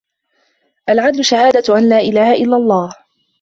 الْعَدْلُ 0.89 1.23
شَهَادَةُ 1.25 1.77
أَنْ 1.77 1.89
لَا 1.89 1.99
إلَهَ 1.99 2.33
إلَّا 2.33 2.55
اللَّهُ 2.57 2.93